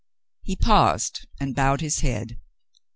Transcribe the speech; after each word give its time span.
He 0.41 0.55
paused 0.55 1.27
and 1.39 1.53
bowed 1.55 1.81
his 1.81 1.99
head. 1.99 2.39